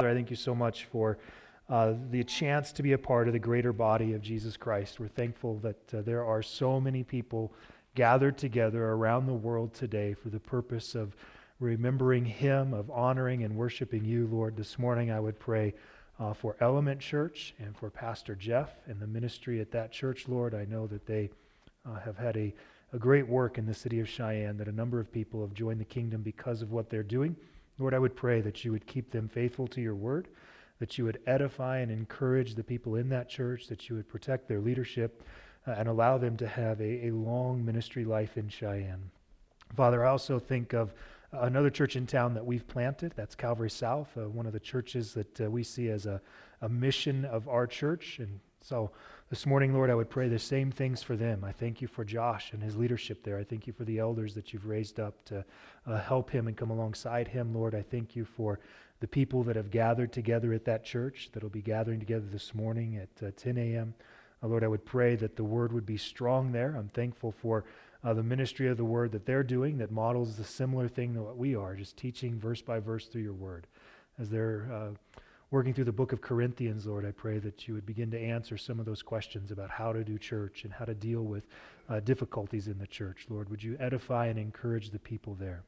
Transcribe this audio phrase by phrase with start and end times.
[0.00, 1.18] Father, I thank you so much for
[1.68, 4.98] uh, the chance to be a part of the greater body of Jesus Christ.
[4.98, 7.52] We're thankful that uh, there are so many people
[7.94, 11.14] gathered together around the world today for the purpose of
[11.58, 14.56] remembering Him, of honoring and worshiping you, Lord.
[14.56, 15.74] This morning I would pray
[16.18, 20.54] uh, for Element Church and for Pastor Jeff and the ministry at that church, Lord.
[20.54, 21.28] I know that they
[21.86, 22.54] uh, have had a,
[22.94, 25.78] a great work in the city of Cheyenne, that a number of people have joined
[25.78, 27.36] the kingdom because of what they're doing.
[27.80, 30.28] Lord, I would pray that you would keep them faithful to your word,
[30.78, 34.46] that you would edify and encourage the people in that church, that you would protect
[34.48, 35.22] their leadership
[35.66, 39.10] uh, and allow them to have a, a long ministry life in Cheyenne.
[39.74, 40.92] Father, I also think of
[41.32, 43.12] another church in town that we've planted.
[43.16, 46.20] That's Calvary South, uh, one of the churches that uh, we see as a,
[46.60, 48.18] a mission of our church.
[48.18, 48.90] And so
[49.30, 51.44] this morning, Lord, I would pray the same things for them.
[51.44, 53.38] I thank you for Josh and his leadership there.
[53.38, 55.44] I thank you for the elders that you've raised up to
[55.86, 57.54] uh, help him and come alongside him.
[57.54, 58.58] Lord, I thank you for
[58.98, 62.56] the people that have gathered together at that church that will be gathering together this
[62.56, 63.94] morning at uh, 10 a.m.
[64.42, 66.74] Uh, Lord, I would pray that the word would be strong there.
[66.76, 67.64] I'm thankful for
[68.02, 71.36] uh, the ministry of the word that they're doing that models the similar thing that
[71.36, 73.68] we are, just teaching verse by verse through your word.
[74.18, 75.20] As they're uh,
[75.50, 78.56] working through the book of Corinthians, Lord, I pray that you would begin to answer
[78.56, 81.48] some of those questions about how to do church and how to deal with
[81.88, 83.26] uh, difficulties in the church.
[83.28, 85.64] Lord, would you edify and encourage the people there?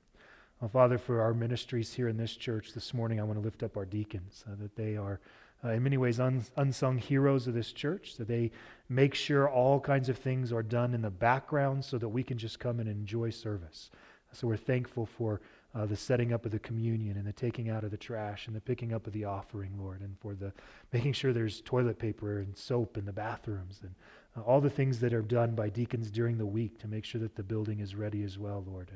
[0.61, 3.65] Well, Father, for our ministries here in this church this morning, I want to lift
[3.65, 5.19] up our deacons, uh, that they are
[5.65, 8.53] uh, in many ways un- unsung heroes of this church, that they
[8.89, 12.39] make sure all kinds of things are done in the background so that we can
[12.39, 13.91] just come and enjoy service.
[14.33, 15.41] So we're thankful for
[15.75, 18.55] uh, the setting up of the communion and the taking out of the trash and
[18.55, 20.53] the picking up of the offering, Lord, and for the
[20.93, 23.95] making sure there's toilet paper and soap in the bathrooms and
[24.37, 27.21] uh, all the things that are done by deacons during the week to make sure
[27.21, 28.91] that the building is ready as well, Lord.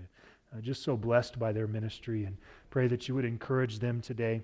[0.52, 2.36] Uh, just so blessed by their ministry and
[2.70, 4.42] pray that you would encourage them today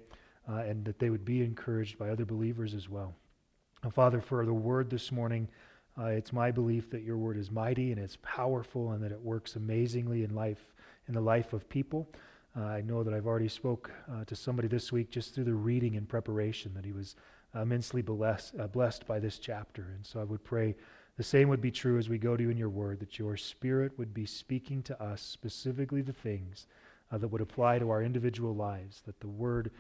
[0.49, 3.15] uh, and that they would be encouraged by other believers as well.
[3.93, 5.49] Father, for the word this morning,
[5.99, 9.21] uh, it's my belief that your word is mighty and it's powerful and that it
[9.21, 10.73] works amazingly in life
[11.09, 12.09] in the life of people.
[12.57, 15.55] Uh, I know that I've already spoke uh, to somebody this week just through the
[15.55, 17.17] reading and preparation that he was
[17.55, 19.93] immensely blessed, uh, blessed by this chapter.
[19.95, 20.75] And so I would pray
[21.17, 23.37] the same would be true as we go to you in your word, that your
[23.37, 26.67] spirit would be speaking to us specifically the things
[27.11, 29.71] uh, that would apply to our individual lives, that the word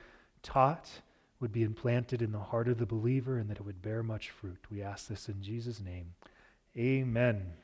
[0.42, 0.90] taught
[1.40, 4.30] would be implanted in the heart of the believer and that it would bear much
[4.30, 4.60] fruit.
[4.70, 6.14] We ask this in Jesus' name.
[6.76, 7.61] Amen.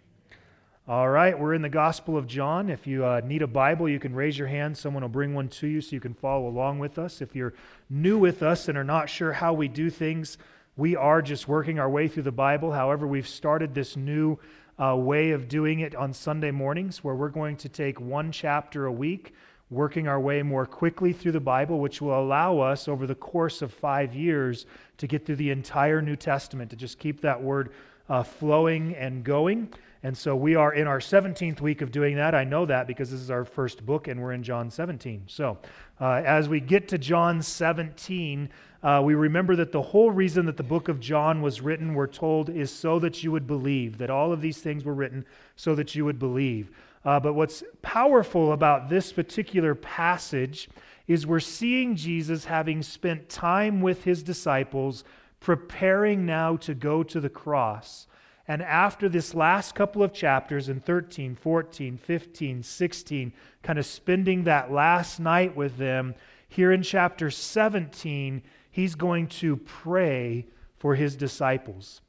[0.89, 2.71] All right, we're in the Gospel of John.
[2.71, 4.75] If you uh, need a Bible, you can raise your hand.
[4.75, 7.21] Someone will bring one to you so you can follow along with us.
[7.21, 7.53] If you're
[7.91, 10.39] new with us and are not sure how we do things,
[10.79, 12.73] we are just working our way through the Bible.
[12.73, 14.39] However, we've started this new
[14.83, 18.87] uh, way of doing it on Sunday mornings where we're going to take one chapter
[18.87, 19.35] a week,
[19.69, 23.61] working our way more quickly through the Bible, which will allow us over the course
[23.61, 24.65] of five years
[24.97, 27.73] to get through the entire New Testament, to just keep that word
[28.09, 29.71] uh, flowing and going.
[30.03, 32.35] And so we are in our 17th week of doing that.
[32.35, 35.25] I know that because this is our first book and we're in John 17.
[35.27, 35.59] So
[36.01, 38.49] uh, as we get to John 17,
[38.81, 42.07] uh, we remember that the whole reason that the book of John was written, we're
[42.07, 45.25] told, is so that you would believe, that all of these things were written
[45.57, 46.71] so that you would believe.
[47.05, 50.69] Uh, but what's powerful about this particular passage
[51.09, 55.03] is we're seeing Jesus having spent time with his disciples,
[55.41, 58.07] preparing now to go to the cross.
[58.49, 63.33] And after this last couple of chapters in 13, 14, 15, 16,
[63.63, 66.15] kind of spending that last night with them,
[66.49, 70.47] here in chapter 17, he's going to pray
[70.79, 72.01] for his disciples.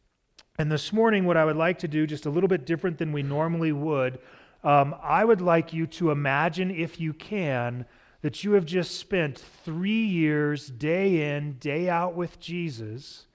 [0.58, 3.12] And this morning, what I would like to do, just a little bit different than
[3.12, 4.20] we normally would,
[4.64, 7.86] um, I would like you to imagine, if you can,
[8.22, 13.26] that you have just spent three years, day in, day out with Jesus.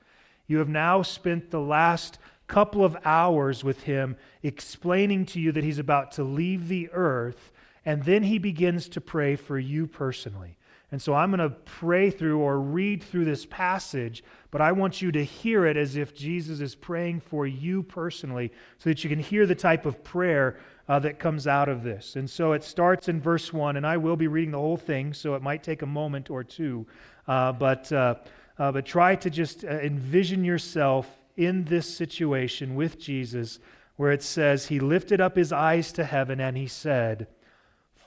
[0.46, 5.64] You have now spent the last couple of hours with him explaining to you that
[5.64, 7.50] he's about to leave the earth,
[7.84, 10.56] and then he begins to pray for you personally.
[10.92, 14.22] And so I'm going to pray through or read through this passage,
[14.52, 18.52] but I want you to hear it as if Jesus is praying for you personally
[18.78, 20.56] so that you can hear the type of prayer
[20.88, 22.14] uh, that comes out of this.
[22.14, 25.14] And so it starts in verse 1, and I will be reading the whole thing,
[25.14, 26.86] so it might take a moment or two,
[27.26, 28.16] uh, but, uh,
[28.58, 33.58] uh but try to just uh, envision yourself in this situation with Jesus
[33.96, 37.26] where it says, He lifted up his eyes to heaven and he said,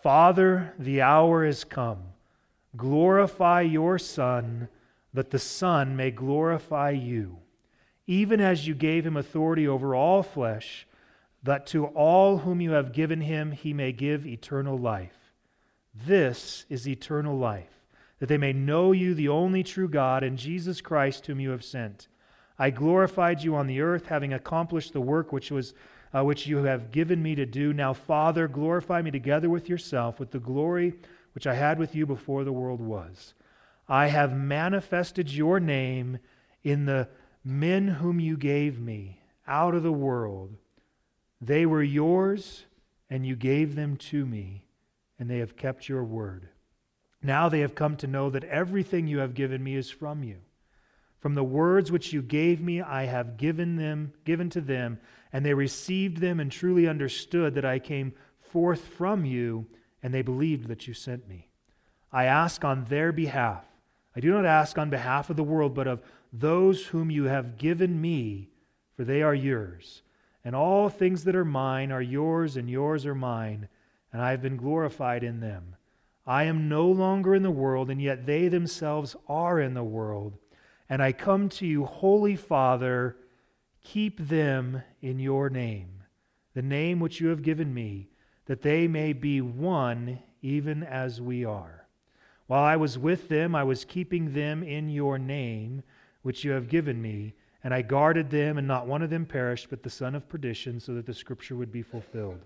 [0.04, 2.04] Father, the hour is come.
[2.76, 4.70] Glorify your Son,
[5.14, 7.40] that the Son may glorify you,
[8.06, 10.88] even as you gave him authority over all flesh,
[11.44, 15.34] that to all whom you have given him he may give eternal life.
[15.94, 17.78] This is eternal life
[18.20, 21.64] that they may know you, the only true God, and Jesus Christ, whom you have
[21.64, 22.08] sent.
[22.60, 25.74] I glorified you on the earth, having accomplished the work which was
[26.16, 27.74] uh, which you have given me to do.
[27.74, 30.94] Now, Father, glorify me together with yourself, with the glory
[31.34, 33.34] which I had with you before the world was.
[33.88, 36.20] I have manifested your name
[36.64, 37.10] in the
[37.44, 40.56] men whom you gave me out of the world.
[41.40, 42.66] They were yours,
[43.10, 44.66] and you gave them to me,
[45.20, 46.50] and they have kept your word.
[47.22, 50.38] Now they have come to know that everything you have given me is from you.
[51.20, 55.00] From the words which you gave me, I have given them, given to them,
[55.34, 59.66] and they received them and truly understood that I came forth from you,
[60.04, 61.50] and they believed that you sent me.
[62.12, 63.66] I ask on their behalf.
[64.16, 67.58] I do not ask on behalf of the world, but of those whom you have
[67.58, 68.50] given me,
[68.96, 70.04] for they are yours.
[70.44, 73.68] And all things that are mine are yours, and yours are mine,
[74.14, 75.76] and I have been glorified in them.
[76.26, 80.38] I am no longer in the world, and yet they themselves are in the world.
[80.90, 83.18] And I come to you, Holy Father,
[83.84, 86.04] keep them in your name,
[86.54, 88.10] the name which you have given me,
[88.46, 91.88] that they may be one even as we are.
[92.48, 95.84] While I was with them, I was keeping them in your name,
[96.22, 99.70] which you have given me, and I guarded them, and not one of them perished,
[99.70, 102.40] but the son of perdition, so that the scripture would be fulfilled.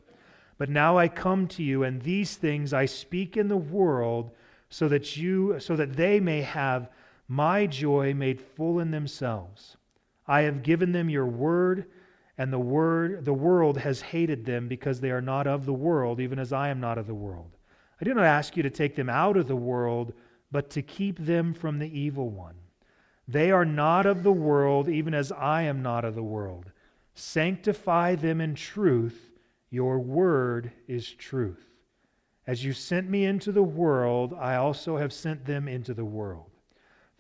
[0.57, 4.31] But now I come to you, and these things I speak in the world,
[4.69, 6.89] so that you so that they may have
[7.31, 9.78] my joy made full in themselves.
[10.28, 11.86] I have given them your word,
[12.38, 16.19] and the word the world has hated them because they are not of the world,
[16.19, 17.56] even as I am not of the world.
[18.01, 20.12] I do not ask you to take them out of the world,
[20.51, 22.56] but to keep them from the evil one.
[23.30, 26.74] They are not of the world, even as I am not of the world.
[27.16, 29.31] Sanctify them in truth.
[29.69, 31.63] Your word is truth.
[32.45, 36.50] As you sent me into the world, I also have sent them into the world.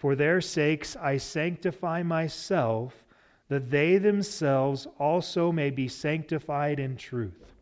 [0.01, 3.05] For their sakes I sanctify myself,
[3.49, 7.53] that they themselves also may be sanctified in truth.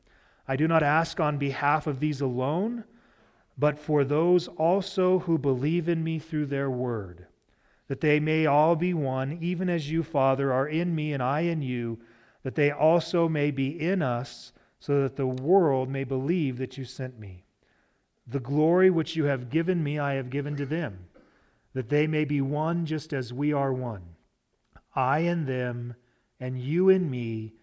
[0.48, 2.86] I do not ask on behalf of these alone,
[3.58, 7.26] but for those also who believe in me through their word,
[7.90, 11.42] that they may all be one, even as you, Father, are in me and I
[11.42, 12.00] in you,
[12.44, 16.86] that they also may be in us so that the world may believe that you
[16.86, 17.44] sent me.
[18.26, 21.00] The glory which you have given me, I have given to them,
[21.74, 24.16] that they may be one just as we are one.
[24.96, 25.96] I and them,
[26.40, 27.54] and you and me,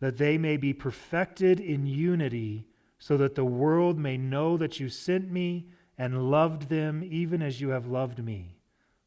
[0.00, 2.66] that they may be perfected in unity,
[2.98, 7.60] so that the world may know that you sent me and loved them even as
[7.60, 8.56] you have loved me.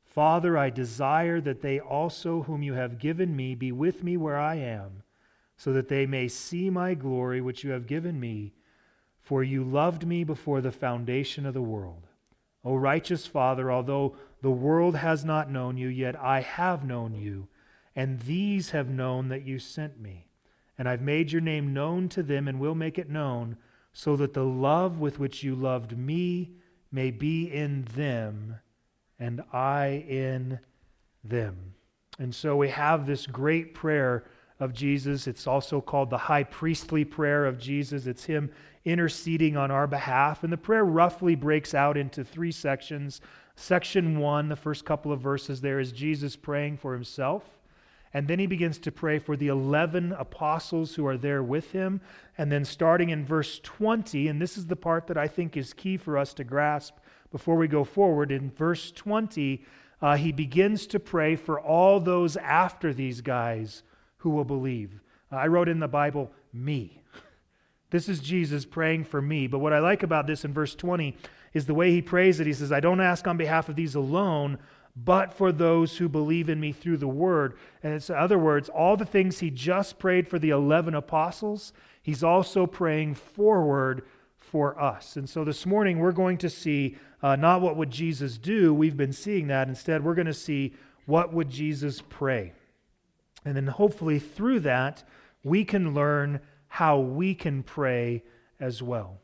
[0.04, 4.38] Father, I desire that they also, whom you have given me, be with me where
[4.38, 5.04] I am
[5.57, 8.54] so that they may see my glory which you have given me.
[9.19, 12.06] For you loved me before the foundation of the world.
[12.68, 17.48] O righteous Father, although the world has not known you, yet I have known you,
[17.96, 20.28] and these have known that you sent me.
[20.78, 23.56] And I've made your name known to them and will make it known,
[23.94, 26.52] so that the love with which you loved me
[26.92, 28.58] may be in them,
[29.18, 30.60] and I in
[31.24, 31.74] them.
[32.19, 34.25] And so we have this great prayer
[34.60, 35.25] of Jesus.
[35.25, 38.08] It's also called the high priestly prayer of Jesus.
[38.08, 38.52] It's him
[38.88, 40.44] interceding on our behalf.
[40.44, 43.22] And the prayer roughly breaks out into three sections.
[43.56, 47.44] Section one, the first couple of verses there, is Jesus praying for himself.
[48.14, 52.00] And then he begins to pray for the 11 apostles who are there with him.
[52.38, 55.73] And then starting in verse 20, and this is the part that I think is
[55.73, 56.95] key for us to grasp
[57.31, 59.66] before we go forward, in verse 20,
[60.02, 63.83] uh, he begins to pray for all those after these guys
[64.18, 65.02] who will believe.
[65.30, 67.02] I wrote in the Bible, me.
[67.89, 69.47] This is Jesus praying for me.
[69.47, 71.15] But what I like about this in verse 20
[71.53, 72.47] is the way he prays it.
[72.47, 74.57] He says, I don't ask on behalf of these alone,
[74.95, 77.57] but for those who believe in me through the word.
[77.83, 82.23] And in other words, all the things he just prayed for the 11 apostles, he's
[82.23, 84.03] also praying forward
[84.37, 85.15] for us.
[85.15, 88.97] And so this morning we're going to see uh, not what would Jesus do, we've
[88.97, 89.67] been seeing that.
[89.67, 90.73] Instead, we're going to see
[91.06, 92.53] what would Jesus pray.
[93.44, 95.03] And then hopefully through that,
[95.44, 96.41] we can learn
[96.78, 98.24] how we can pray
[98.60, 99.18] as well.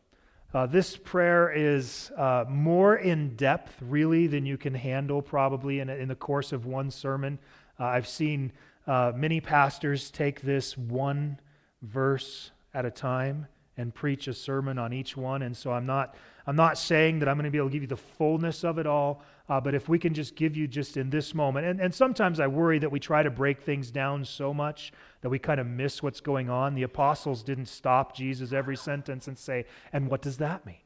[0.56, 5.88] Uh, this prayer is uh, more in depth, really, than you can handle probably in,
[5.88, 7.38] in the course of one sermon.
[7.80, 8.52] Uh, I've seen
[8.88, 11.40] uh, many pastors take this one
[11.84, 13.46] verse at a time
[13.78, 15.44] and preach a sermon on each one.
[15.44, 16.16] And so I'm not,
[16.48, 18.80] I'm not saying that I'm going to be able to give you the fullness of
[18.80, 21.82] it all, uh, but if we can just give you just in this moment, and,
[21.82, 25.38] and sometimes I worry that we try to break things down so much that we
[25.40, 26.76] kind of miss what's going on.
[26.76, 30.78] The apostles didn't stop Jesus every sentence and say, and what does that mean?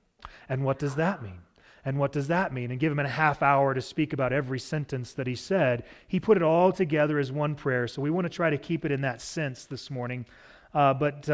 [0.50, 1.40] And what does that mean?
[1.86, 2.72] And what does that mean?
[2.72, 5.84] And give him a half hour to speak about every sentence that he said.
[6.08, 7.88] He put it all together as one prayer.
[7.88, 10.26] So we want to try to keep it in that sense this morning.
[10.74, 11.30] Uh, but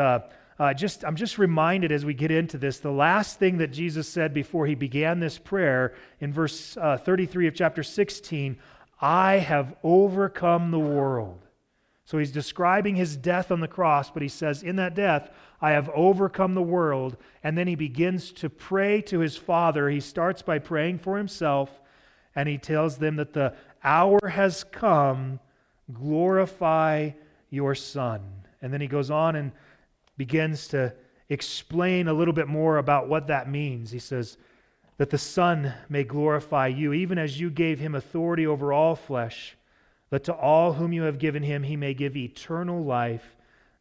[0.59, 4.07] uh, just I'm just reminded as we get into this, the last thing that Jesus
[4.07, 8.57] said before he began this prayer in verse uh, 33 of chapter 16,
[9.01, 11.39] I have overcome the world.
[12.05, 15.29] So he's describing his death on the cross, but he says, In that death,
[15.61, 17.17] I have overcome the world.
[17.43, 19.89] And then he begins to pray to his Father.
[19.89, 21.69] He starts by praying for himself,
[22.35, 25.39] and he tells them that the hour has come.
[25.91, 27.11] Glorify
[27.49, 28.21] your Son.
[28.61, 29.51] And then he goes on and
[30.17, 30.93] begins to
[31.29, 33.91] explain a little bit more about what that means.
[33.91, 34.37] He says,
[34.97, 39.55] That the Son may glorify you, even as you gave him authority over all flesh,
[40.09, 43.35] that to all whom you have given him he may give eternal life.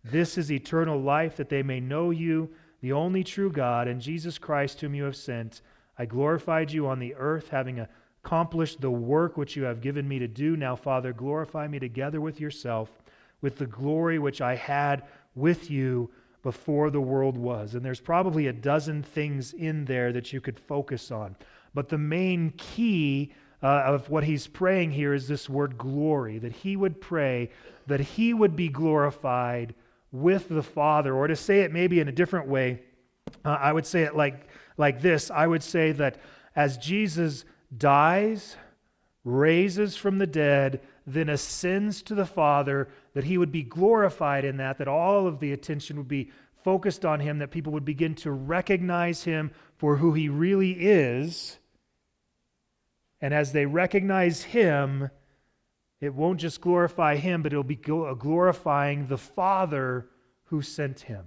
[0.05, 4.39] This is eternal life, that they may know you, the only true God, and Jesus
[4.39, 5.61] Christ, whom you have sent.
[5.99, 7.87] I glorified you on the earth, having
[8.25, 10.57] accomplished the work which you have given me to do.
[10.57, 12.91] Now, Father, glorify me together with yourself,
[13.41, 16.11] with the glory which I had with you
[16.43, 17.75] before the world was.
[17.75, 21.37] And there's probably a dozen things in there that you could focus on.
[21.75, 23.33] But the main key
[23.63, 27.51] uh, of what he's praying here is this word glory, that he would pray
[27.87, 29.75] that he would be glorified
[30.11, 31.15] with the Father.
[31.15, 32.83] Or to say it maybe in a different way,
[33.45, 36.21] uh, I would say it like, like this I would say that
[36.55, 37.45] as Jesus
[37.77, 38.57] dies,
[39.25, 44.57] raises from the dead, then ascends to the Father, that he would be glorified in
[44.59, 46.31] that, that all of the attention would be
[46.63, 51.59] focused on him, that people would begin to recognize him for who he really is.
[53.21, 55.11] And as they recognize him,
[56.01, 60.09] it won't just glorify him, but it'll be uh, glorifying the Father
[60.45, 61.25] who sent him.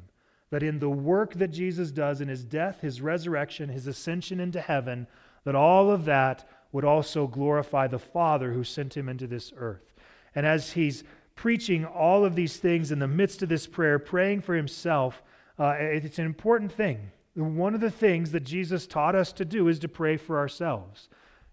[0.51, 4.61] That in the work that Jesus does in his death, his resurrection, his ascension into
[4.61, 5.07] heaven,
[5.43, 9.93] that all of that would also glorify the Father who sent him into this earth.
[10.35, 14.41] And as he's preaching all of these things in the midst of this prayer, praying
[14.41, 15.23] for himself,
[15.57, 17.11] uh, it's an important thing.
[17.33, 21.07] One of the things that Jesus taught us to do is to pray for ourselves.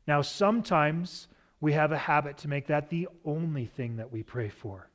[0.08, 1.28] Now, sometimes
[1.60, 4.90] we have a habit to make that the only thing that we pray for.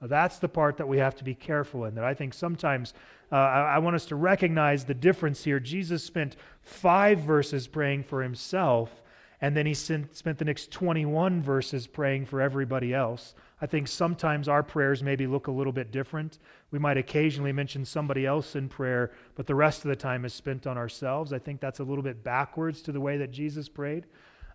[0.00, 1.94] Now, that's the part that we have to be careful in.
[1.94, 2.94] That I think sometimes
[3.30, 5.60] uh, I, I want us to recognize the difference here.
[5.60, 9.02] Jesus spent five verses praying for himself,
[9.40, 13.34] and then he spent the next 21 verses praying for everybody else.
[13.60, 16.38] I think sometimes our prayers maybe look a little bit different.
[16.72, 20.34] We might occasionally mention somebody else in prayer, but the rest of the time is
[20.34, 21.32] spent on ourselves.
[21.32, 24.06] I think that's a little bit backwards to the way that Jesus prayed.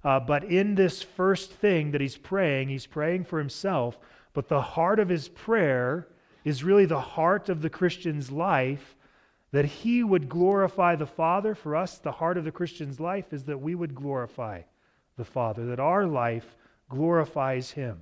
[0.03, 3.97] Uh, but in this first thing that he's praying, he's praying for himself,
[4.33, 6.09] but the heart of his prayer
[6.43, 8.97] is really the heart of the Christian's life
[9.53, 11.55] that he would glorify the Father.
[11.55, 14.63] For us, the heart of the Christian's life is that we would glorify
[15.17, 16.55] the Father, that our life
[16.89, 17.99] glorifies him.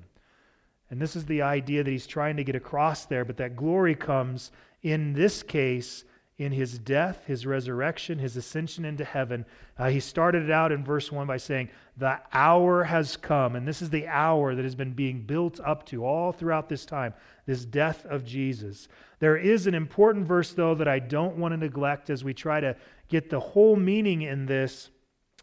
[0.89, 3.95] And this is the idea that he's trying to get across there, but that glory
[3.95, 4.51] comes
[4.81, 6.03] in this case
[6.37, 9.45] in his death, his resurrection, his ascension into heaven.
[9.77, 13.55] Uh, he started it out in verse 1 by saying, The hour has come.
[13.55, 16.83] And this is the hour that has been being built up to all throughout this
[16.83, 17.13] time,
[17.45, 18.87] this death of Jesus.
[19.19, 22.59] There is an important verse, though, that I don't want to neglect as we try
[22.59, 22.75] to
[23.07, 24.89] get the whole meaning in this.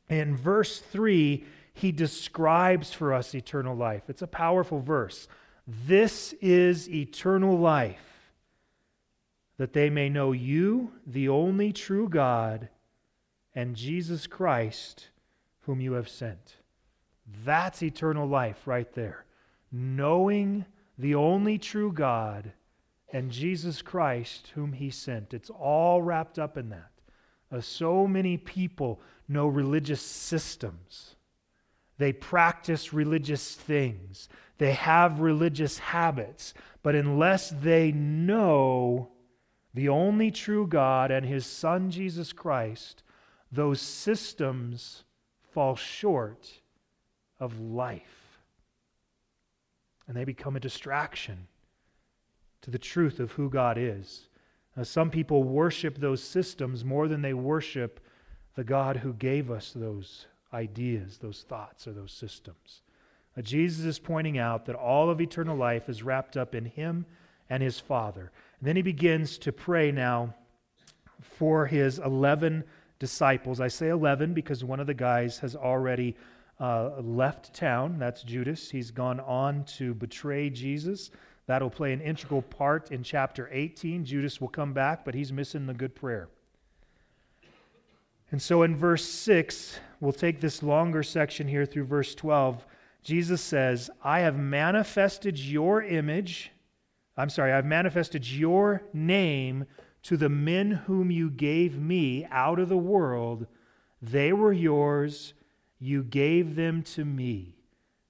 [0.08, 1.44] In verse 3,
[1.78, 4.02] he describes for us eternal life.
[4.08, 5.28] It's a powerful verse.
[5.66, 8.32] This is eternal life,
[9.58, 12.68] that they may know you, the only true God,
[13.54, 15.08] and Jesus Christ,
[15.60, 16.56] whom you have sent.
[17.44, 19.24] That's eternal life right there.
[19.70, 20.64] Knowing
[20.98, 22.52] the only true God
[23.12, 25.34] and Jesus Christ, whom he sent.
[25.34, 26.90] It's all wrapped up in that.
[27.50, 31.16] Uh, so many people know religious systems
[31.98, 34.28] they practice religious things.
[34.58, 36.54] They have religious habits.
[36.82, 39.10] But unless they know
[39.74, 43.02] the only true God and his Son, Jesus Christ,
[43.50, 45.04] those systems
[45.52, 46.48] fall short
[47.40, 48.40] of life.
[50.06, 51.48] And they become a distraction
[52.62, 54.28] to the truth of who God is.
[54.76, 58.00] Now, some people worship those systems more than they worship
[58.54, 62.82] the God who gave us those ideas, those thoughts, or those systems.
[63.36, 67.06] Uh, Jesus is pointing out that all of eternal life is wrapped up in Him
[67.50, 68.32] and His Father.
[68.58, 70.34] And then he begins to pray now
[71.20, 72.64] for his 11
[72.98, 73.60] disciples.
[73.60, 76.16] I say 11 because one of the guys has already
[76.58, 77.98] uh, left town.
[77.98, 78.70] That's Judas.
[78.70, 81.10] He's gone on to betray Jesus.
[81.46, 84.04] That'll play an integral part in chapter 18.
[84.04, 86.28] Judas will come back, but he's missing the good prayer.
[88.30, 92.66] And so in verse 6, we'll take this longer section here through verse 12.
[93.02, 96.52] Jesus says, I have manifested your image,
[97.16, 99.64] I'm sorry, I've manifested your name
[100.02, 103.46] to the men whom you gave me out of the world.
[104.02, 105.34] They were yours,
[105.78, 107.56] you gave them to me,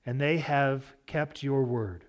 [0.04, 2.04] and they have kept your word.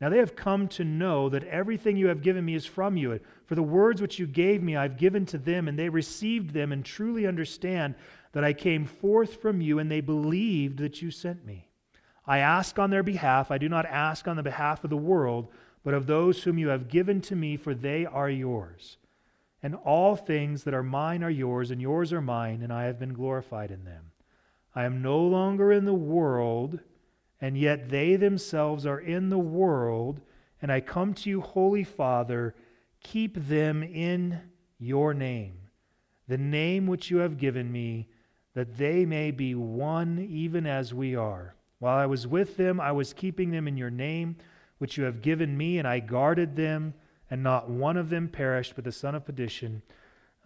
[0.00, 3.18] Now they have come to know that everything you have given me is from you.
[3.48, 6.70] For the words which you gave me I've given to them, and they received them
[6.70, 7.96] and truly understand
[8.30, 11.68] that I came forth from you, and they believed that you sent me.
[12.24, 13.50] I ask on their behalf.
[13.50, 15.48] I do not ask on the behalf of the world,
[15.82, 18.98] but of those whom you have given to me, for they are yours.
[19.64, 23.00] And all things that are mine are yours, and yours are mine, and I have
[23.00, 24.12] been glorified in them.
[24.74, 26.78] I am no longer in the world
[27.40, 30.20] and yet they themselves are in the world,
[30.60, 32.54] and I come to you, Holy Father,
[33.00, 34.40] keep them in
[34.78, 35.58] your name,
[36.26, 38.08] the name which you have given me,
[38.54, 41.54] that they may be one even as we are.
[41.78, 44.36] While I was with them, I was keeping them in your name,
[44.78, 46.94] which you have given me, and I guarded them,
[47.30, 49.82] and not one of them perished, but the son of perdition.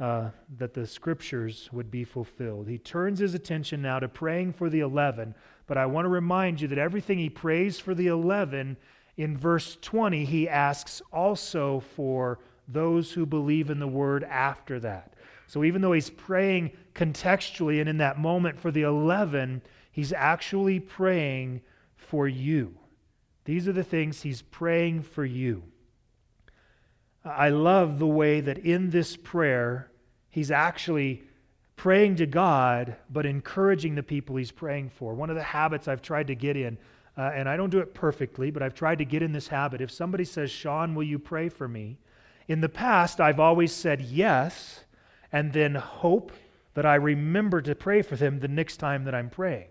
[0.01, 2.67] Uh, that the scriptures would be fulfilled.
[2.67, 5.35] He turns his attention now to praying for the eleven,
[5.67, 8.77] but I want to remind you that everything he prays for the 11,
[9.17, 12.39] in verse 20, he asks also for
[12.69, 15.15] those who believe in the word after that.
[15.47, 20.81] So even though he's praying contextually and in that moment for the 11, he's actually
[20.81, 21.61] praying
[21.97, 22.75] for you.
[23.45, 25.65] These are the things he's praying for you.
[27.25, 29.91] I love the way that in this prayer,
[30.31, 31.23] he's actually
[31.77, 35.15] praying to God, but encouraging the people he's praying for.
[35.15, 36.79] One of the habits I've tried to get in,
[37.17, 39.81] uh, and I don't do it perfectly, but I've tried to get in this habit.
[39.81, 41.99] If somebody says, Sean, will you pray for me?
[42.49, 44.85] In the past, I've always said yes,
[45.31, 46.33] and then hope
[46.75, 49.69] that I remember to pray for them the next time that I'm praying.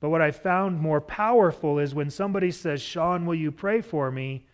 [0.00, 4.10] But what I found more powerful is when somebody says, Sean, will you pray for
[4.10, 4.46] me?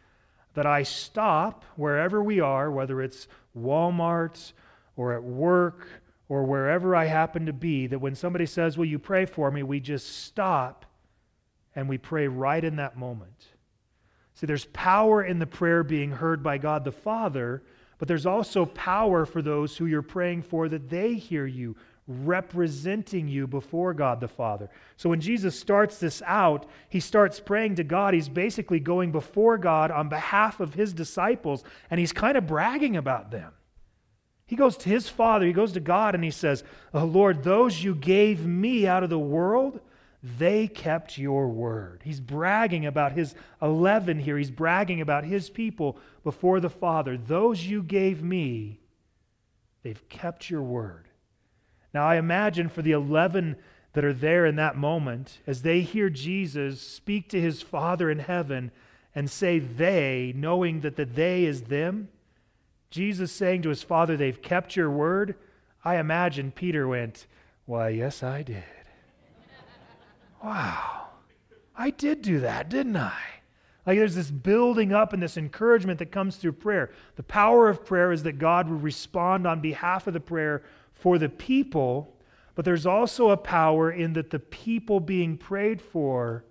[0.55, 3.27] That I stop wherever we are, whether it's
[3.59, 4.53] Walmart
[4.97, 5.89] or at work
[6.33, 9.63] or wherever I happen to be, that when somebody says, Will you pray for me?
[9.63, 10.87] we just stop
[11.77, 13.49] and we pray right in that moment.
[14.33, 17.63] See, there's power in the prayer being heard by God the Father,
[17.99, 21.77] but there's also power for those who you're praying for that they hear you
[22.09, 24.71] representing you before God the Father.
[24.97, 28.15] So when Jesus starts this out, he starts praying to God.
[28.15, 32.97] He's basically going before God on behalf of his disciples, and he's kind of bragging
[32.97, 33.53] about them.
[34.53, 36.63] He goes to his Father, he goes to God, and he says,
[36.93, 39.81] oh, Lord, those you gave me out of the world,
[40.23, 42.03] they kept your word.
[42.05, 44.37] He's bragging about his 11 here.
[44.37, 47.17] He's bragging about his people before the Father.
[47.17, 48.81] Those you gave me,
[49.85, 51.09] they've kept your word.
[51.95, 53.57] Now, I imagine for the 11
[53.95, 58.19] that are there in that moment, as they hear Jesus speak to his Father in
[58.19, 58.71] heaven
[59.15, 62.09] and say they, knowing that the they is them,
[62.93, 65.35] Jesus saying to his father, They've kept your word,
[65.85, 67.27] I imagine Peter went,
[67.67, 68.63] Why, yes, I did.
[70.45, 71.09] wow.
[71.75, 73.17] I did do that, didn't I?
[73.87, 76.93] Like there's this building up and this encouragement that comes through prayer.
[77.17, 81.19] The power of prayer is that God will respond on behalf of the prayer for
[81.19, 82.15] the people,
[82.55, 86.45] but there's also a power in that the people being prayed for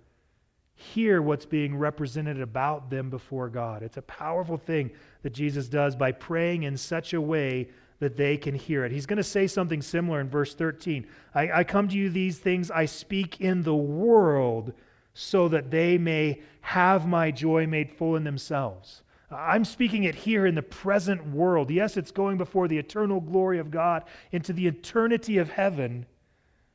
[0.82, 3.82] hear what's being represented about them before God.
[3.82, 4.90] It's a powerful thing
[5.22, 7.68] that Jesus does by praying in such a way
[8.00, 8.90] that they can hear it.
[8.90, 11.06] He's going to say something similar in verse 13.
[11.34, 14.72] I, I come to you these things I speak in the world
[15.14, 19.02] so that they may have my joy made full in themselves.
[19.30, 21.70] I'm speaking it here in the present world.
[21.70, 26.06] Yes, it's going before the eternal glory of God into the eternity of heaven.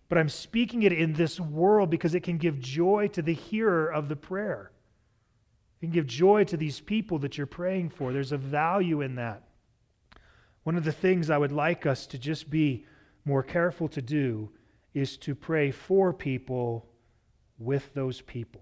[0.09, 3.91] But I'm speaking it in this world because it can give joy to the hearer
[3.91, 4.71] of the prayer.
[5.77, 8.13] It can give joy to these people that you're praying for.
[8.13, 9.43] There's a value in that.
[10.63, 12.85] One of the things I would like us to just be
[13.25, 14.49] more careful to do
[14.93, 16.89] is to pray for people
[17.59, 18.61] with those people.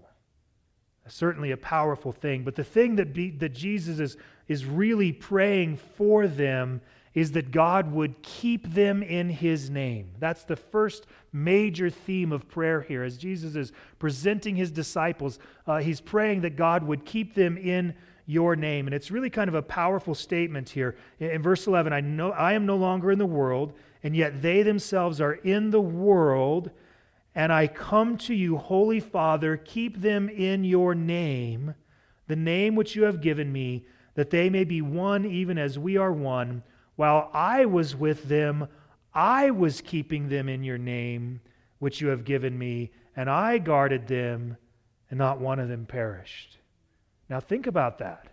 [1.08, 2.42] Certainly a powerful thing.
[2.42, 4.16] But the thing that, be, that Jesus is,
[4.48, 6.80] is really praying for them
[7.16, 10.10] is that God would keep them in his name.
[10.18, 13.02] That's the first major theme of prayer here.
[13.02, 17.94] As Jesus is presenting his disciples, uh, he's praying that God would keep them in
[18.26, 18.86] your name.
[18.86, 20.94] And it's really kind of a powerful statement here.
[21.18, 24.42] In, in verse 11, I, know, I am no longer in the world, and yet
[24.42, 26.70] they themselves are in the world.
[27.34, 31.76] And I come to you, Holy Father, keep them in your name,
[32.26, 35.96] the name which you have given me, that they may be one even as we
[35.96, 36.62] are one
[36.96, 38.68] while I was with them,
[39.14, 41.40] I was keeping them in your name,
[41.78, 44.56] which you have given me, and I guarded them,
[45.10, 46.58] and not one of them perished.
[47.28, 48.28] Now think about that.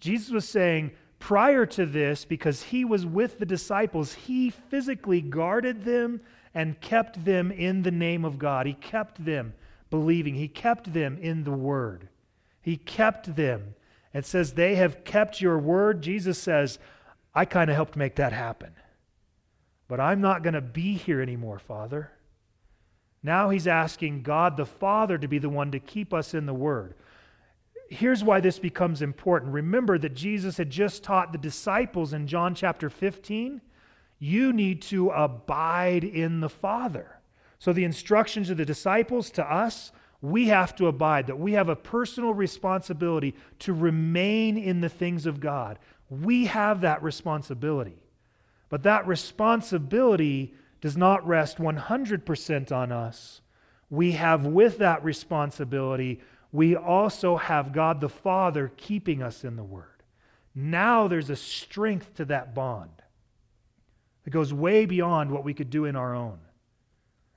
[0.00, 5.84] Jesus was saying, prior to this, because he was with the disciples, he physically guarded
[5.84, 6.20] them
[6.54, 8.66] and kept them in the name of God.
[8.66, 9.54] He kept them
[9.90, 12.08] believing, he kept them in the word.
[12.62, 13.74] He kept them.
[14.14, 16.00] It says, They have kept your word.
[16.00, 16.78] Jesus says,
[17.34, 18.74] I kind of helped make that happen.
[19.88, 22.10] But I'm not going to be here anymore, Father.
[23.22, 26.54] Now he's asking God the Father to be the one to keep us in the
[26.54, 26.94] Word.
[27.88, 29.52] Here's why this becomes important.
[29.52, 33.60] Remember that Jesus had just taught the disciples in John chapter 15
[34.22, 37.18] you need to abide in the Father.
[37.58, 39.90] So the instructions of the disciples to us,
[40.20, 45.26] we have to abide, that we have a personal responsibility to remain in the things
[45.26, 45.80] of God.
[46.20, 47.96] We have that responsibility.
[48.68, 53.40] But that responsibility does not rest 100% on us.
[53.88, 56.20] We have, with that responsibility,
[56.50, 59.86] we also have God the Father keeping us in the Word.
[60.54, 62.90] Now there's a strength to that bond.
[64.26, 66.38] It goes way beyond what we could do in our own.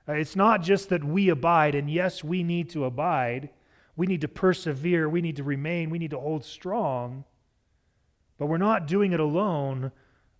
[0.06, 3.48] Uh, it's not just that we abide, and yes, we need to abide.
[3.96, 5.08] We need to persevere.
[5.08, 5.88] We need to remain.
[5.88, 7.24] We need to hold strong.
[8.38, 9.92] But we're not doing it alone.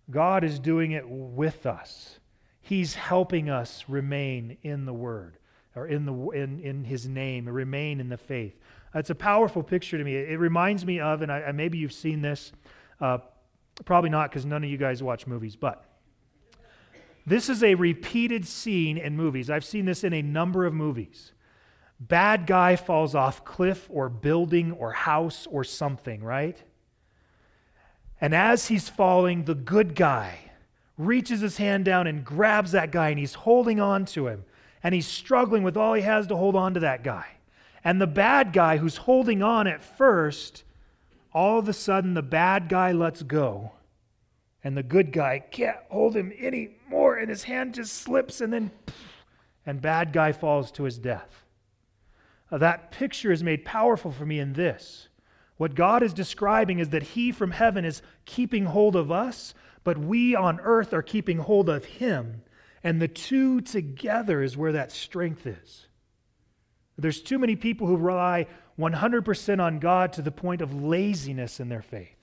[0.09, 2.19] God is doing it with us.
[2.61, 5.37] He's helping us remain in the Word
[5.75, 8.57] or in, the, in, in His name, remain in the faith.
[8.93, 10.15] It's a powerful picture to me.
[10.15, 12.51] It reminds me of, and I, maybe you've seen this,
[12.99, 13.19] uh,
[13.85, 15.85] probably not because none of you guys watch movies, but
[17.25, 19.49] this is a repeated scene in movies.
[19.49, 21.33] I've seen this in a number of movies.
[21.99, 26.61] Bad guy falls off cliff or building or house or something, right?
[28.19, 30.39] And as he's falling, the good guy
[30.97, 34.43] reaches his hand down and grabs that guy and he's holding on to him.
[34.83, 37.27] And he's struggling with all he has to hold on to that guy.
[37.83, 40.63] And the bad guy who's holding on at first,
[41.33, 43.71] all of a sudden the bad guy lets go
[44.67, 48.69] and the good guy can't hold him anymore, and his hand just slips, and then,
[49.65, 51.45] and bad guy falls to his death.
[52.51, 55.07] Uh, that picture is made powerful for me in this.
[55.57, 59.97] What God is describing is that He from heaven is keeping hold of us, but
[59.97, 62.43] we on earth are keeping hold of Him.
[62.83, 65.87] And the two together is where that strength is.
[66.97, 68.47] There's too many people who rely
[68.79, 72.17] 100% on God to the point of laziness in their faith.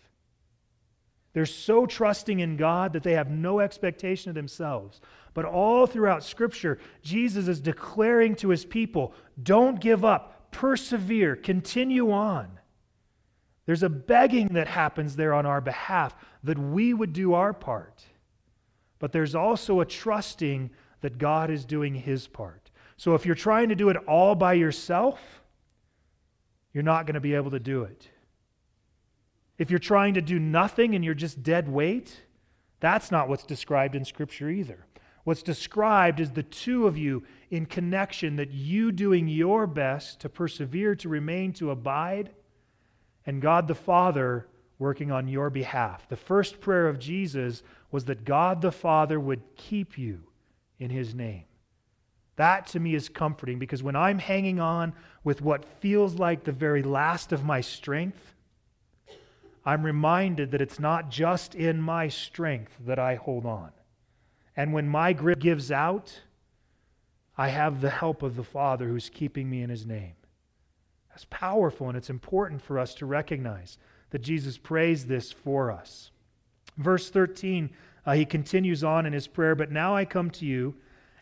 [1.32, 5.00] They're so trusting in God that they have no expectation of themselves.
[5.34, 12.12] But all throughout Scripture, Jesus is declaring to his people don't give up, persevere, continue
[12.12, 12.60] on.
[13.66, 18.04] There's a begging that happens there on our behalf that we would do our part.
[18.98, 22.70] But there's also a trusting that God is doing his part.
[22.96, 25.20] So if you're trying to do it all by yourself,
[26.72, 28.08] you're not going to be able to do it.
[29.58, 32.22] If you're trying to do nothing and you're just dead weight,
[32.80, 34.84] that's not what's described in Scripture either.
[35.24, 40.28] What's described is the two of you in connection, that you doing your best to
[40.28, 42.30] persevere, to remain, to abide,
[43.26, 44.46] and God the Father
[44.78, 46.08] working on your behalf.
[46.08, 50.20] The first prayer of Jesus was that God the Father would keep you
[50.78, 51.44] in his name.
[52.36, 56.52] That to me is comforting because when I'm hanging on with what feels like the
[56.52, 58.34] very last of my strength,
[59.64, 63.70] I'm reminded that it's not just in my strength that I hold on.
[64.56, 66.20] And when my grip gives out,
[67.36, 70.14] I have the help of the Father who's keeping me in his name.
[71.14, 73.78] That's powerful, and it's important for us to recognize
[74.10, 76.10] that Jesus prays this for us.
[76.76, 77.70] Verse 13,
[78.04, 80.74] uh, he continues on in his prayer, But now I come to you,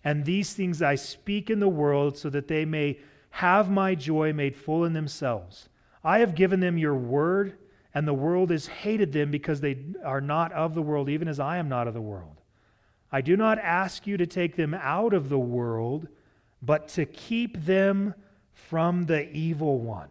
[0.02, 2.98] and these things I speak in the world, so that they may
[3.30, 5.68] have my joy made full in themselves.
[6.02, 7.58] I have given them your word
[7.94, 11.38] and the world has hated them because they are not of the world, even as
[11.38, 12.40] I am not of the world.
[13.10, 16.08] I do not ask you to take them out of the world,
[16.62, 18.14] but to keep them
[18.54, 20.08] from the evil one.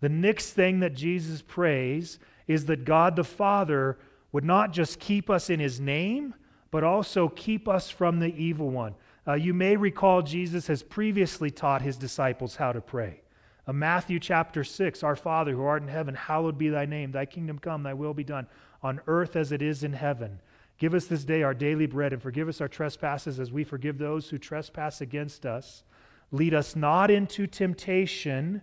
[0.00, 3.98] The next thing that Jesus prays is that God the Father
[4.32, 6.34] would not just keep us in his name,
[6.70, 8.94] but also keep us from the evil one.
[9.26, 13.22] Uh, you may recall Jesus has previously taught his disciples how to pray.
[13.66, 17.12] Uh, Matthew chapter 6 Our Father who art in heaven, hallowed be thy name.
[17.12, 18.46] Thy kingdom come, thy will be done,
[18.82, 20.40] on earth as it is in heaven.
[20.78, 23.96] Give us this day our daily bread, and forgive us our trespasses as we forgive
[23.96, 25.84] those who trespass against us.
[26.32, 28.62] Lead us not into temptation,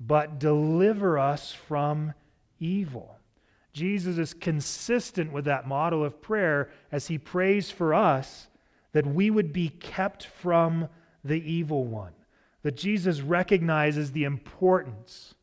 [0.00, 2.14] but deliver us from
[2.58, 3.18] evil.
[3.72, 8.48] Jesus is consistent with that model of prayer as he prays for us
[8.92, 10.88] that we would be kept from
[11.24, 12.12] the evil one.
[12.62, 15.34] That Jesus recognizes the importance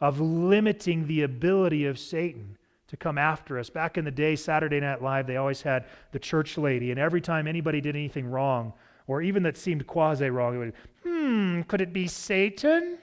[0.00, 2.56] of limiting the ability of Satan
[2.88, 3.70] to come after us.
[3.70, 7.20] Back in the day, Saturday Night Live, they always had the church lady, and every
[7.20, 8.72] time anybody did anything wrong,
[9.06, 12.98] or even that seemed quasi wrong, it would, hmm, could it be Satan?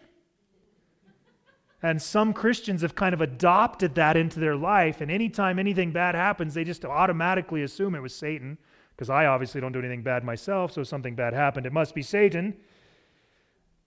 [1.82, 6.16] And some Christians have kind of adopted that into their life, and anytime anything bad
[6.16, 8.58] happens, they just automatically assume it was Satan
[9.00, 11.66] because I obviously don't do anything bad myself, so if something bad happened.
[11.66, 12.58] It must be Satan.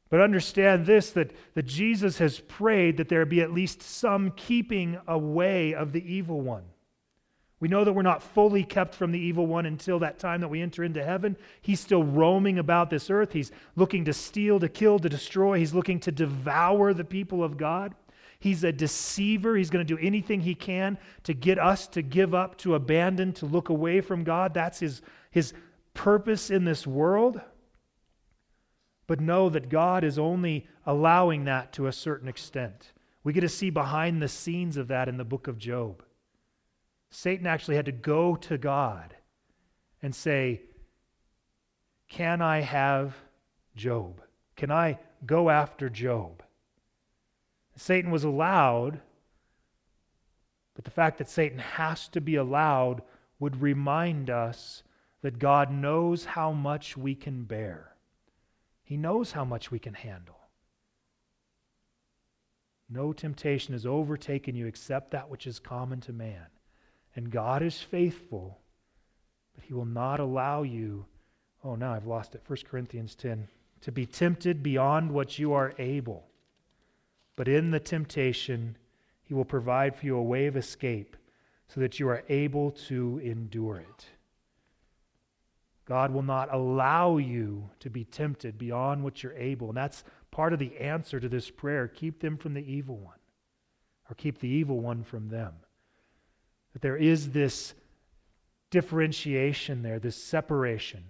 [0.08, 4.98] But understand this that, that Jesus has prayed that there be at least some keeping
[5.06, 6.64] away of the evil one.
[7.62, 10.48] We know that we're not fully kept from the evil one until that time that
[10.48, 11.36] we enter into heaven.
[11.60, 13.32] He's still roaming about this earth.
[13.32, 15.58] He's looking to steal, to kill, to destroy.
[15.58, 17.94] He's looking to devour the people of God.
[18.40, 19.54] He's a deceiver.
[19.54, 23.32] He's going to do anything he can to get us to give up, to abandon,
[23.34, 24.54] to look away from God.
[24.54, 25.54] That's his, his
[25.94, 27.40] purpose in this world.
[29.06, 32.90] But know that God is only allowing that to a certain extent.
[33.22, 36.02] We get to see behind the scenes of that in the book of Job.
[37.14, 39.14] Satan actually had to go to God
[40.00, 40.62] and say,
[42.08, 43.14] Can I have
[43.76, 44.22] Job?
[44.56, 46.42] Can I go after Job?
[47.76, 49.02] Satan was allowed,
[50.74, 53.02] but the fact that Satan has to be allowed
[53.38, 54.82] would remind us
[55.20, 57.94] that God knows how much we can bear.
[58.84, 60.40] He knows how much we can handle.
[62.88, 66.46] No temptation has overtaken you except that which is common to man.
[67.14, 68.58] And God is faithful,
[69.54, 71.04] but He will not allow you,
[71.62, 73.48] oh, now I've lost it, 1 Corinthians 10,
[73.82, 76.24] to be tempted beyond what you are able.
[77.36, 78.76] But in the temptation,
[79.22, 81.16] he will provide for you a way of escape
[81.68, 84.06] so that you are able to endure it.
[85.84, 89.68] God will not allow you to be tempted beyond what you're able.
[89.68, 91.88] And that's part of the answer to this prayer.
[91.88, 93.18] Keep them from the evil one,
[94.08, 95.54] or keep the evil one from them.
[96.72, 97.74] That there is this
[98.70, 101.04] differentiation there, this separation.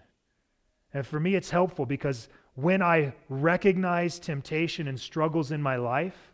[0.92, 6.32] And for me, it's helpful because when I recognize temptation and struggles in my life,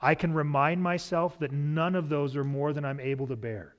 [0.00, 3.74] I can remind myself that none of those are more than I'm able to bear.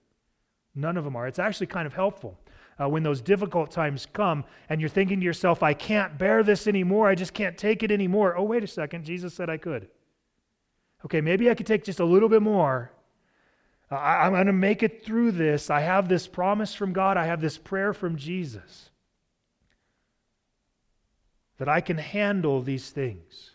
[0.75, 1.27] None of them are.
[1.27, 2.39] It's actually kind of helpful
[2.81, 6.65] uh, when those difficult times come and you're thinking to yourself, I can't bear this
[6.67, 7.07] anymore.
[7.07, 8.36] I just can't take it anymore.
[8.36, 9.05] Oh, wait a second.
[9.05, 9.88] Jesus said I could.
[11.05, 12.91] Okay, maybe I could take just a little bit more.
[13.91, 15.69] I, I'm going to make it through this.
[15.69, 18.89] I have this promise from God, I have this prayer from Jesus
[21.57, 23.51] that I can handle these things.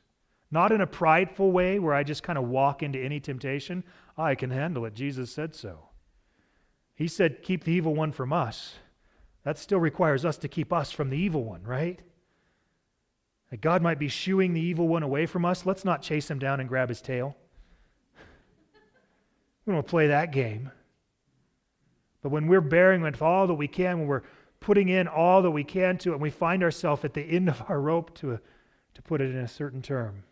[0.50, 3.84] Not in a prideful way where I just kind of walk into any temptation.
[4.16, 4.94] I can handle it.
[4.94, 5.90] Jesus said so.
[6.94, 8.76] He said, Keep the evil one from us.
[9.44, 12.00] That still requires us to keep us from the evil one, right?
[13.50, 15.66] That God might be shooing the evil one away from us.
[15.66, 17.36] Let's not chase him down and grab his tail.
[19.68, 20.70] We don't play that game.
[22.22, 24.22] But when we're bearing with all that we can, when we're
[24.61, 27.50] putting in all that we can to it, and we find ourselves at the end
[27.50, 28.40] of our rope, to,
[28.94, 30.22] to put it in a certain term.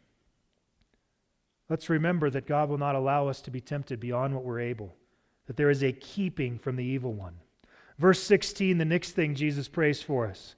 [1.68, 4.94] Let's remember that God will not allow us to be tempted beyond what we're able,
[5.48, 7.34] that there is a keeping from the evil one.
[7.98, 10.54] Verse 16, the next thing Jesus prays for us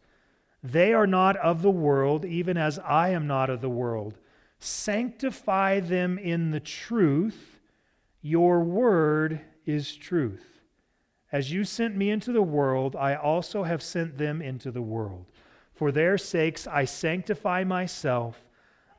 [0.62, 4.18] They are not of the world, even as I am not of the world.
[4.60, 7.57] Sanctify them in the truth.
[8.20, 10.60] Your word is truth.
[11.30, 15.26] As you sent me into the world, I also have sent them into the world.
[15.74, 18.42] For their sakes I sanctify myself,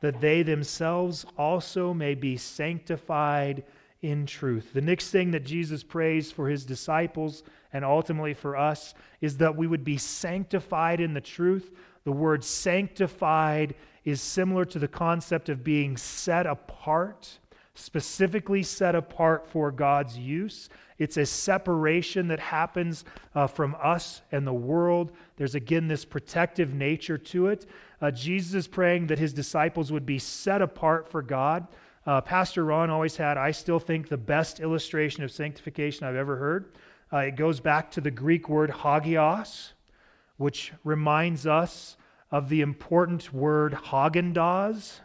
[0.02, 3.64] that they themselves also may be sanctified
[4.02, 4.72] in truth.
[4.74, 9.58] The next thing that Jesus prays for his disciples and ultimately for us is that
[9.58, 11.76] we would be sanctified in the truth.
[12.06, 17.40] The word sanctified is similar to the concept of being set apart,
[17.80, 20.70] specifically set apart for God's use.
[20.98, 25.12] It's a separation that happens uh, from us and the world.
[25.38, 27.65] There's again this protective nature to it.
[28.02, 31.68] Uh, Jesus is praying that his disciples would be set apart for God.
[32.06, 36.36] Uh, Pastor Ron always had, I still think, the best illustration of sanctification I've ever
[36.36, 36.74] heard.
[37.12, 39.74] Uh, it goes back to the Greek word hagios,
[40.38, 41.98] which reminds us
[42.32, 45.00] of the important word Haagen-Dazs,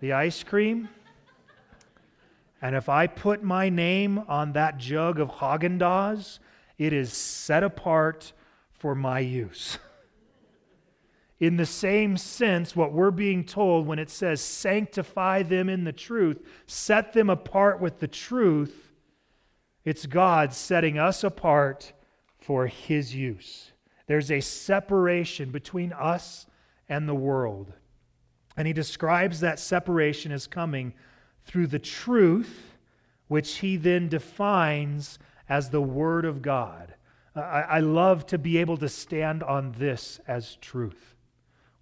[0.00, 0.88] the ice cream.
[2.60, 6.38] And if I put my name on that jug of Haagen Dazs,
[6.76, 8.32] it is set apart
[8.70, 9.78] for my use.
[11.40, 15.92] In the same sense, what we're being told when it says, sanctify them in the
[15.92, 18.90] truth, set them apart with the truth,
[19.84, 21.92] it's God setting us apart
[22.40, 23.70] for His use.
[24.08, 26.46] There's a separation between us
[26.88, 27.72] and the world.
[28.56, 30.94] And he describes that separation as coming
[31.48, 32.74] through the truth,
[33.26, 36.94] which he then defines as the Word of God.
[37.34, 41.14] I, I love to be able to stand on this as truth.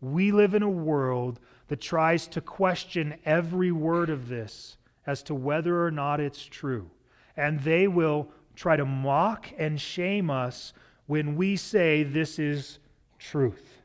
[0.01, 4.77] We live in a world that tries to question every word of this
[5.07, 6.91] as to whether or not it's true.
[7.37, 10.73] And they will try to mock and shame us
[11.07, 12.79] when we say this is
[13.19, 13.83] truth.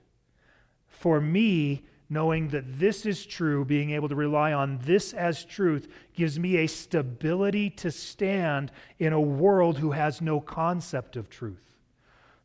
[0.88, 5.88] For me, knowing that this is true, being able to rely on this as truth,
[6.13, 8.69] gives me a stability to stand
[9.00, 11.71] in a world who has no concept of truth.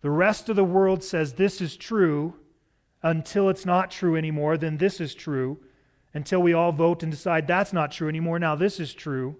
[0.02, 2.35] The rest of the world says this is true
[3.02, 5.59] until it's not true anymore, then this is true.
[6.14, 9.35] Until we all vote and decide that's not true anymore, now this is true.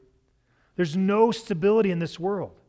[0.75, 2.61] There's no stability in this world.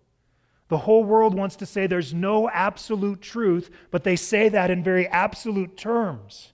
[0.68, 4.84] The whole world wants to say there's no absolute truth, but they say that in
[4.84, 6.54] very absolute terms.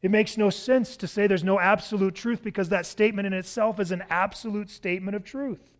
[0.00, 3.80] It makes no sense to say there's no absolute truth because that statement in itself
[3.80, 5.76] is an absolute statement of truth,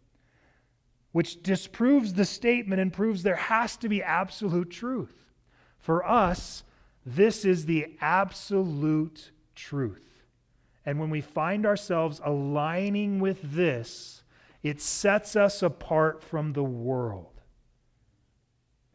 [1.12, 5.14] which disproves the statement and proves there has to be absolute truth.
[5.78, 6.64] For us,
[7.06, 10.24] this is the absolute truth.
[10.84, 14.22] And when we find ourselves aligning with this,
[14.62, 17.40] it sets us apart from the world.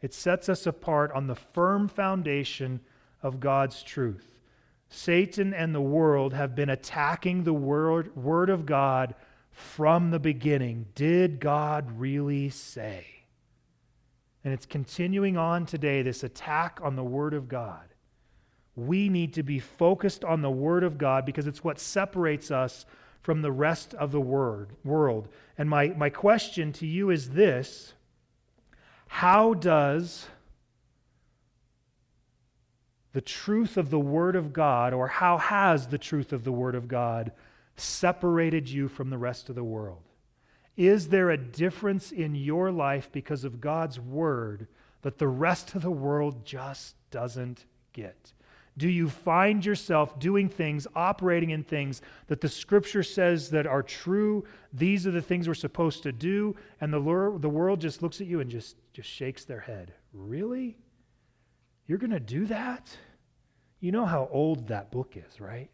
[0.02, 2.80] It sets us apart on the firm foundation
[3.22, 4.33] of God's truth.
[4.94, 9.14] Satan and the world have been attacking the word, word of God
[9.50, 10.86] from the beginning.
[10.94, 13.06] Did God really say?
[14.44, 17.88] And it's continuing on today, this attack on the Word of God.
[18.76, 22.84] We need to be focused on the Word of God because it's what separates us
[23.22, 25.28] from the rest of the word, world.
[25.56, 27.94] And my, my question to you is this
[29.06, 30.26] How does
[33.14, 36.74] the truth of the Word of God, or how has the truth of the Word
[36.74, 37.32] of God
[37.76, 40.02] separated you from the rest of the world?
[40.76, 44.66] Is there a difference in your life because of God's Word
[45.02, 48.32] that the rest of the world just doesn't get?
[48.76, 53.84] Do you find yourself doing things, operating in things that the scripture says that are
[53.84, 54.44] true?
[54.72, 56.56] These are the things we're supposed to do.
[56.80, 56.98] And the,
[57.38, 59.92] the world just looks at you and just, just shakes their head.
[60.12, 60.76] Really?
[61.86, 62.96] You're going to do that?
[63.80, 65.70] You know how old that book is, right?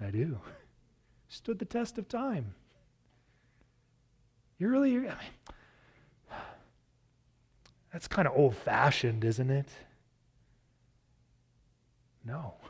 [0.00, 0.38] I do.
[1.28, 2.54] Stood the test of time.
[4.58, 5.10] You're really, I mean,
[7.92, 9.68] that's kind of old fashioned, isn't it?
[12.24, 12.54] No.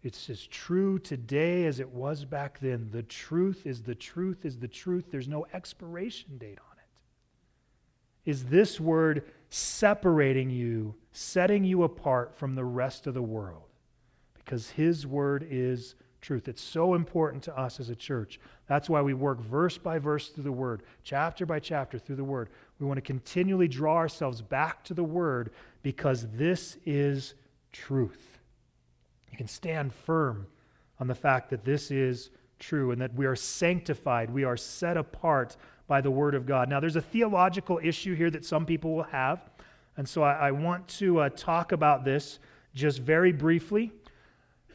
[0.00, 2.88] It's as true today as it was back then.
[2.92, 5.06] The truth is the truth is the truth.
[5.10, 8.30] There's no expiration date on it.
[8.30, 13.64] Is this word separating you, setting you apart from the rest of the world?
[14.34, 16.48] Because His word is truth.
[16.48, 18.40] It's so important to us as a church.
[18.66, 22.24] That's why we work verse by verse through the Word, chapter by chapter through the
[22.24, 22.50] Word.
[22.78, 27.34] We want to continually draw ourselves back to the Word because this is
[27.72, 28.38] truth.
[29.30, 30.46] You can stand firm
[31.00, 34.96] on the fact that this is true and that we are sanctified, we are set
[34.96, 35.56] apart
[35.88, 36.68] by the Word of God.
[36.68, 39.40] Now, there's a theological issue here that some people will have,
[39.96, 42.38] and so I, I want to uh, talk about this
[42.74, 43.90] just very briefly.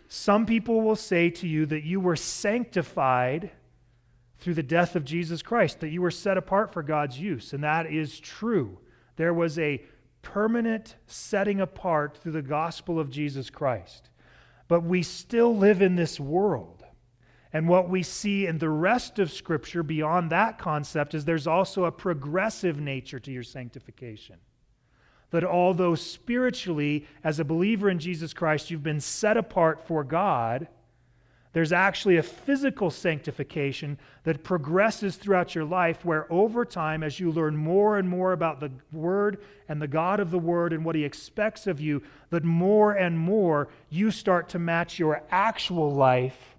[0.09, 3.51] Some people will say to you that you were sanctified
[4.39, 7.63] through the death of Jesus Christ, that you were set apart for God's use, and
[7.63, 8.77] that is true.
[9.15, 9.81] There was a
[10.21, 14.09] permanent setting apart through the gospel of Jesus Christ.
[14.67, 16.82] But we still live in this world.
[17.53, 21.85] And what we see in the rest of Scripture beyond that concept is there's also
[21.85, 24.37] a progressive nature to your sanctification.
[25.29, 30.67] That although spiritually, as a believer in Jesus Christ, you've been set apart for God,
[31.53, 37.31] there's actually a physical sanctification that progresses throughout your life, where over time, as you
[37.31, 39.39] learn more and more about the Word
[39.69, 42.01] and the God of the Word and what He expects of you,
[42.31, 46.52] that more and more you start to match your actual life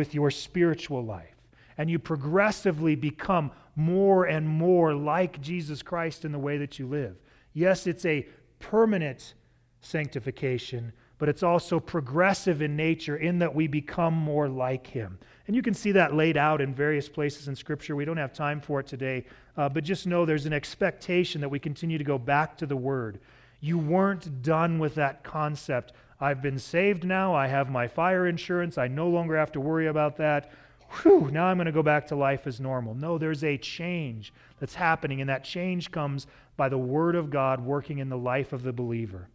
[0.00, 1.36] with your spiritual life.
[1.76, 6.86] And you progressively become more and more like Jesus Christ in the way that you
[6.86, 7.16] live.
[7.52, 8.26] Yes, it's a
[8.60, 9.34] permanent
[9.82, 15.18] sanctification, but it's also progressive in nature in that we become more like him.
[15.46, 17.94] And you can see that laid out in various places in Scripture.
[17.94, 19.26] We don't have time for it today,
[19.58, 22.74] uh, but just know there's an expectation that we continue to go back to the
[22.74, 23.20] Word.
[23.60, 25.92] You weren't done with that concept.
[26.20, 27.34] I've been saved now.
[27.34, 28.76] I have my fire insurance.
[28.76, 30.52] I no longer have to worry about that.
[31.02, 32.94] whew, now I'm going to go back to life as normal.
[32.94, 37.64] No, there's a change that's happening, and that change comes by the Word of God
[37.64, 39.28] working in the life of the believer.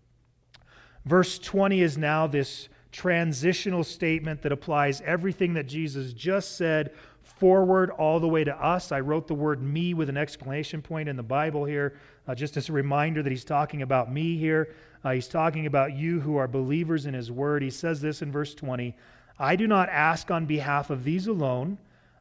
[1.06, 6.92] Verse 20 is now this transitional statement that applies everything that Jesus just said
[7.24, 8.92] forward all the way to us.
[8.92, 11.98] I wrote the word me with an exclamation point in the Bible here,
[12.28, 14.74] uh, just as a reminder that he's talking about me here.
[15.04, 17.62] Uh, he's talking about you who are believers in his word.
[17.62, 18.96] He says this in verse 20
[19.38, 21.78] I do not ask on behalf of these alone,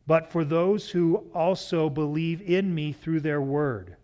[0.07, 3.97] but for those who also believe in me through their word,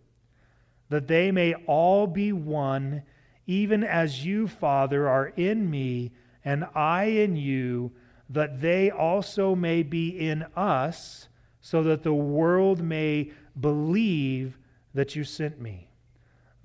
[0.89, 3.03] that they may all be one,
[3.47, 6.11] even as you, Father, are in me,
[6.45, 7.91] and I in you,
[8.29, 11.27] that they also may be in us,
[11.59, 14.57] so that the world may believe
[14.93, 15.90] that you sent me.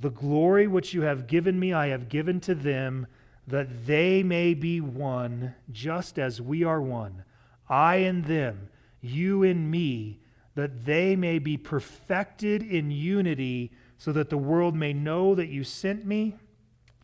[0.01, 3.07] The glory which you have given me, I have given to them
[3.47, 7.25] that they may be one, just as we are one.
[7.69, 8.69] I and them,
[9.01, 10.21] you and me,
[10.55, 15.65] that they may be perfected in unity, so that the world may know that you
[15.65, 16.35] sent me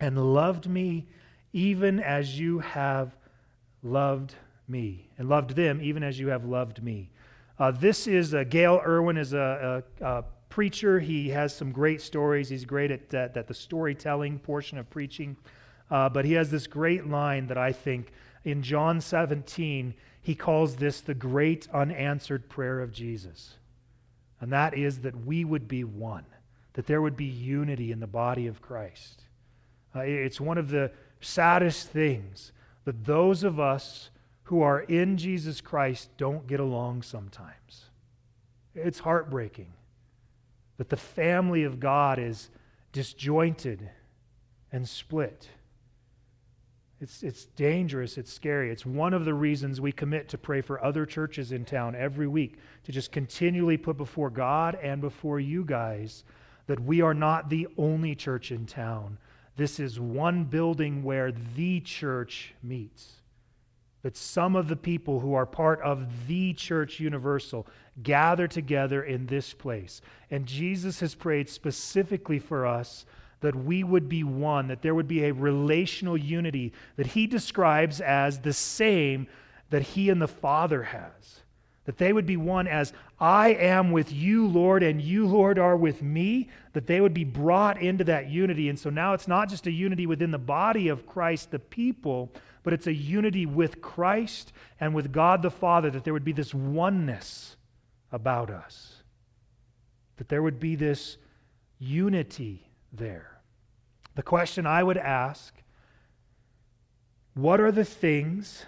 [0.01, 1.07] and loved me,
[1.53, 3.17] even as you have
[3.83, 4.35] loved
[4.69, 7.11] me, and loved them, even as you have loved me.
[7.59, 11.01] Uh, this is uh, Gayle Erwin is a, a, a, preacher.
[11.01, 12.51] He has some great stories.
[12.51, 15.35] He's great at, at, at the storytelling portion of preaching.
[15.91, 18.13] Uh, but he has this great line that I think
[18.45, 23.55] in John 17, he calls this the great unanswered prayer of Jesus.
[24.43, 26.27] And that is that we would be one,
[26.75, 29.23] that there would be unity in the body of Christ.
[29.97, 30.93] Uh, it's one of the
[31.23, 32.53] saddest things
[32.85, 34.11] that those of us
[34.43, 37.87] who are in Jesus Christ don't get along sometimes.
[38.75, 39.73] It's heartbreaking
[40.79, 42.51] that the family of God is
[42.93, 43.89] disjointed
[44.71, 45.49] and split.
[47.01, 48.17] It's, it's dangerous.
[48.17, 48.71] It's scary.
[48.71, 52.29] It's one of the reasons we commit to pray for other churches in town every
[52.29, 56.23] week, to just continually put before God and before you guys
[56.69, 59.19] that we are not the only church in town.
[59.57, 63.22] This is one building where the church meets.
[64.03, 67.67] That some of the people who are part of the church universal
[68.03, 70.01] gather together in this place.
[70.31, 73.07] And Jesus has prayed specifically for us
[73.43, 78.01] that we would be one, that there would be a relational unity that he describes
[78.01, 79.27] as the same
[79.71, 81.41] that he and the Father has.
[81.85, 85.77] That they would be one as I am with you, Lord, and you, Lord, are
[85.77, 88.69] with me, that they would be brought into that unity.
[88.69, 92.31] And so now it's not just a unity within the body of Christ, the people,
[92.63, 96.33] but it's a unity with Christ and with God the Father, that there would be
[96.33, 97.57] this oneness
[98.11, 99.03] about us,
[100.17, 101.17] that there would be this
[101.79, 103.41] unity there.
[104.15, 105.55] The question I would ask
[107.35, 108.67] what are the things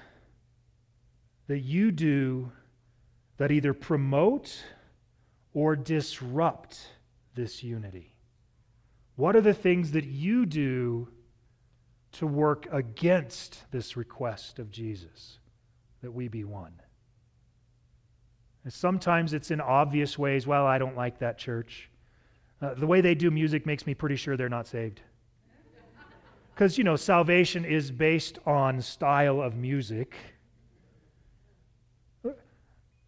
[1.49, 2.51] that you do
[3.36, 4.64] that either promote
[5.53, 6.88] or disrupt
[7.34, 8.16] this unity?
[9.16, 11.09] What are the things that you do
[12.15, 15.39] to work against this request of Jesus
[16.03, 16.73] that we be one?
[18.65, 20.47] And sometimes it's in obvious ways.
[20.47, 21.91] Well, I don't like that church.
[22.62, 25.01] Uh, the way they do music makes me pretty sure they're not saved.
[26.55, 30.17] Because, you know, salvation is based on style of music.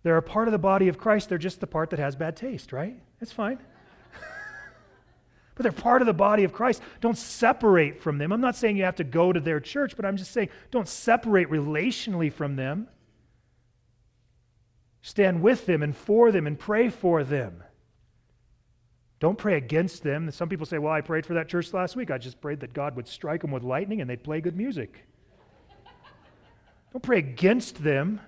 [0.02, 1.28] They're a part of the body of Christ.
[1.28, 2.96] They're just the part that has bad taste, right?
[3.18, 3.58] That's fine.
[5.56, 6.82] But they're part of the body of Christ.
[7.00, 8.30] Don't separate from them.
[8.30, 10.86] I'm not saying you have to go to their church, but I'm just saying don't
[10.86, 12.88] separate relationally from them.
[15.00, 17.64] Stand with them and for them and pray for them.
[19.18, 20.30] Don't pray against them.
[20.30, 22.10] Some people say, Well, I prayed for that church last week.
[22.10, 25.06] I just prayed that God would strike them with lightning and they'd play good music.
[26.92, 28.20] Don't pray against them,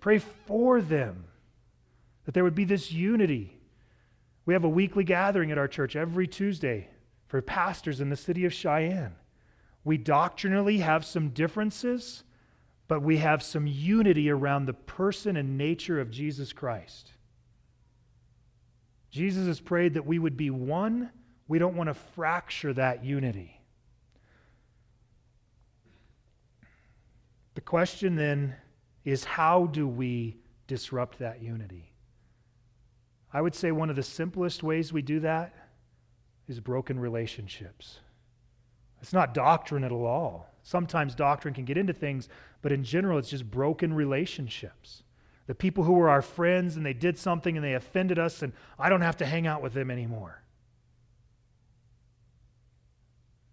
[0.00, 1.24] pray for them,
[2.24, 3.58] that there would be this unity.
[4.46, 6.88] We have a weekly gathering at our church every Tuesday
[7.28, 9.14] for pastors in the city of Cheyenne.
[9.84, 12.24] We doctrinally have some differences,
[12.88, 17.12] but we have some unity around the person and nature of Jesus Christ.
[19.10, 21.10] Jesus has prayed that we would be one.
[21.48, 23.60] We don't want to fracture that unity.
[27.54, 28.56] The question then
[29.04, 31.93] is how do we disrupt that unity?
[33.34, 35.52] I would say one of the simplest ways we do that
[36.48, 37.98] is broken relationships.
[39.02, 40.46] It's not doctrine at all.
[40.62, 42.30] Sometimes doctrine can get into things,
[42.62, 45.02] but in general, it's just broken relationships.
[45.46, 48.54] The people who were our friends and they did something and they offended us, and
[48.78, 50.42] I don't have to hang out with them anymore.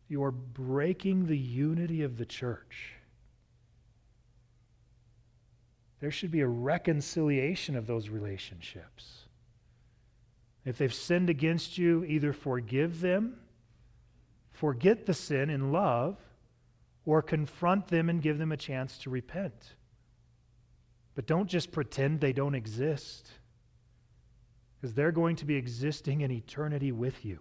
[0.08, 2.94] You're breaking the unity of the church.
[6.02, 9.21] there should be a reconciliation of those relationships.
[10.64, 13.38] If they've sinned against you, either forgive them,
[14.52, 16.18] forget the sin in love,
[17.04, 19.74] or confront them and give them a chance to repent.
[21.16, 23.30] But don't just pretend they don't exist,
[24.80, 27.40] because they're going to be existing in eternity with you.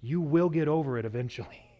[0.00, 1.70] You will get over it eventually.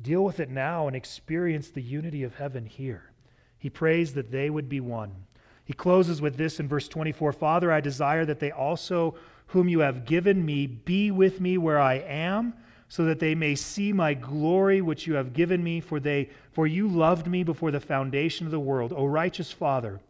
[0.00, 3.10] Deal with it now and experience the unity of heaven here.
[3.58, 5.25] He prays that they would be one.
[5.66, 9.16] He closes with this in verse 24 Father, I desire that they also,
[9.48, 12.54] whom you have given me, be with me where I am,
[12.88, 16.68] so that they may see my glory which you have given me, for, they, for
[16.68, 18.92] you loved me before the foundation of the world.
[18.96, 20.00] O righteous Father,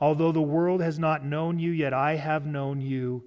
[0.00, 3.22] although the world has not known you, yet I have known you,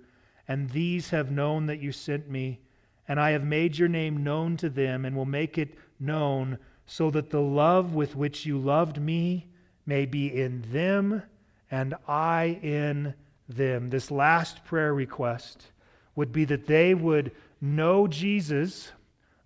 [0.49, 2.59] and these have known that you sent me.
[3.07, 7.09] And I have made your name known to them, and will make it known, so
[7.11, 9.47] that the love with which you loved me
[9.86, 11.24] may be in them
[11.72, 13.15] and I in
[13.47, 13.89] them.
[13.89, 15.72] This last prayer request
[16.15, 18.91] would be that they would know Jesus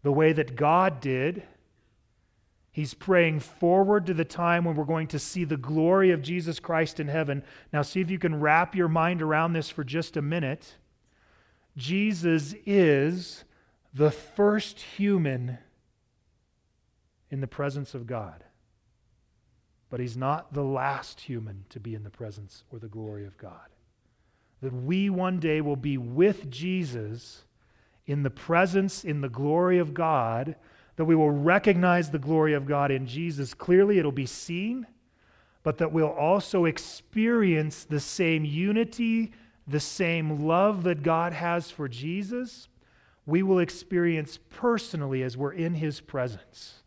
[0.01, 1.43] the way that God did.
[2.71, 6.59] He's praying forward to the time when we're going to see the glory of Jesus
[6.59, 7.43] Christ in heaven.
[7.71, 10.76] Now, see if you can wrap your mind around this for just a minute.
[11.78, 13.43] Jesus is
[13.93, 15.57] the first human
[17.30, 18.45] in the presence of God.
[19.96, 23.38] But he's not the last human to be in the presence or the glory of
[23.38, 23.70] God.
[24.62, 27.46] That we one day will be with Jesus
[28.06, 30.58] in the presence, in the glory of God,
[30.98, 34.86] that we will recognize the glory of God in Jesus clearly, it'll be seen,
[35.64, 39.32] but that we'll also experience the same unity,
[39.66, 42.68] the same love that God has for Jesus,
[43.26, 46.82] we will experience personally as we're in his presence.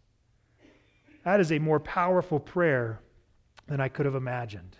[1.28, 3.02] That is a more powerful prayer
[3.66, 4.78] than I could have imagined.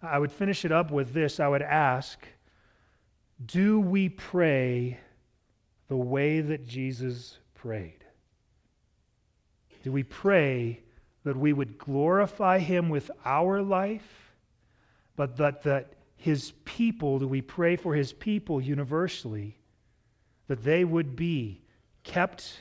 [0.00, 2.24] I would finish it up with this I would ask,
[3.44, 5.00] do we pray
[5.88, 8.04] the way that Jesus prayed?
[9.82, 10.84] Do we pray
[11.24, 14.36] that we would glorify him with our life,
[15.16, 19.58] but that, that his people, do we pray for his people universally,
[20.46, 21.64] that they would be
[22.04, 22.60] kept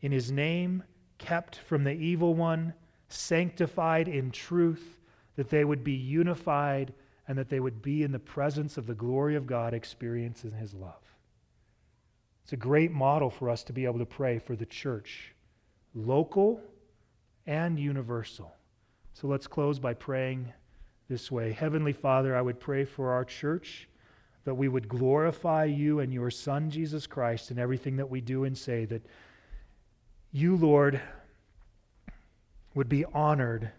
[0.00, 0.82] in his name
[1.22, 2.74] kept from the evil one,
[3.08, 4.98] sanctified in truth,
[5.36, 6.92] that they would be unified,
[7.28, 10.74] and that they would be in the presence of the glory of God, experiencing his
[10.74, 11.02] love.
[12.42, 15.32] It's a great model for us to be able to pray for the church,
[15.94, 16.60] local
[17.46, 18.52] and universal.
[19.14, 20.52] So let's close by praying
[21.08, 23.88] this way Heavenly Father, I would pray for our church
[24.44, 28.44] that we would glorify you and your Son, Jesus Christ, in everything that we do
[28.44, 29.06] and say, that
[30.32, 31.00] you, Lord,
[32.74, 33.70] would be honored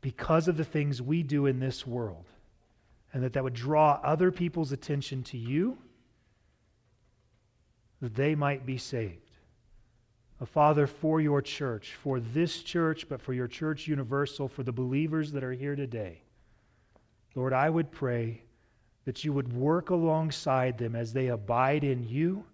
[0.00, 2.26] because of the things we do in this world,
[3.12, 5.78] and that that would draw other people's attention to you,
[8.02, 9.20] that they might be saved.
[10.40, 14.72] A Father, for your church, for this church, but for your church universal, for the
[14.72, 16.20] believers that are here today,
[17.36, 18.42] Lord, I would pray
[19.04, 22.44] that you would work alongside them as they abide in you,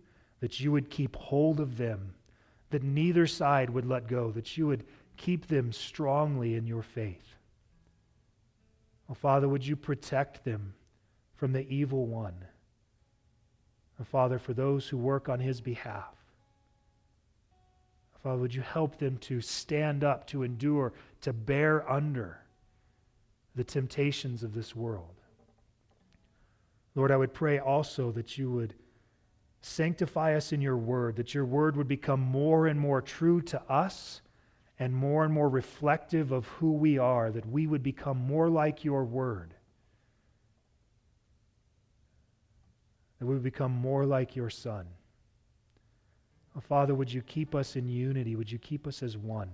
[0.40, 2.14] that you would keep hold of them
[2.70, 4.84] that neither side would let go, that you would
[5.16, 7.34] keep them strongly in your faith.
[9.08, 10.74] Oh, Father, would you protect them
[11.34, 12.44] from the evil one?
[14.00, 16.14] Oh, Father, for those who work on his behalf,
[18.22, 20.92] Father, would you help them to stand up, to endure,
[21.22, 22.38] to bear under
[23.54, 25.14] the temptations of this world?
[26.94, 28.74] Lord, I would pray also that you would
[29.62, 33.62] Sanctify us in your word, that your word would become more and more true to
[33.70, 34.22] us
[34.78, 38.84] and more and more reflective of who we are, that we would become more like
[38.84, 39.54] your word,
[43.18, 44.86] that we would become more like your son.
[46.56, 48.36] Oh, Father, would you keep us in unity?
[48.36, 49.50] Would you keep us as one?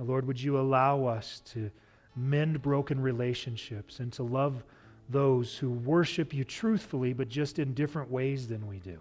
[0.00, 1.70] Oh, Lord, would you allow us to
[2.16, 4.64] mend broken relationships and to love
[5.08, 9.00] those who worship you truthfully, but just in different ways than we do.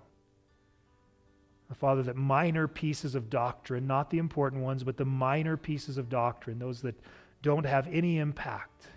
[1.76, 6.10] Father, that minor pieces of doctrine, not the important ones, but the minor pieces of
[6.10, 6.96] doctrine, those that
[7.42, 8.88] don't have any impact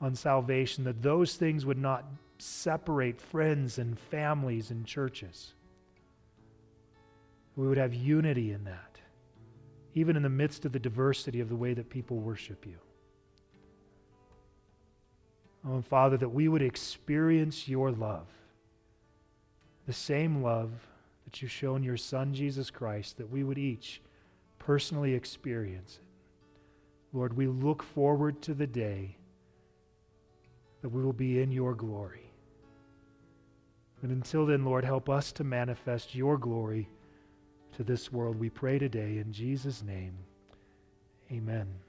[0.00, 2.04] on salvation, that those things would not
[2.38, 5.54] separate friends and families and churches.
[7.56, 9.00] We would have unity in that,
[9.94, 12.76] even in the midst of the diversity of the way that people worship you.
[15.66, 18.26] Oh, Father, that we would experience your love,
[19.86, 20.70] the same love
[21.24, 24.02] that you've shown your Son, Jesus Christ, that we would each
[24.58, 27.16] personally experience it.
[27.16, 29.16] Lord, we look forward to the day
[30.82, 32.30] that we will be in your glory.
[34.02, 36.90] And until then, Lord, help us to manifest your glory
[37.76, 38.38] to this world.
[38.38, 40.12] We pray today in Jesus' name.
[41.32, 41.83] Amen.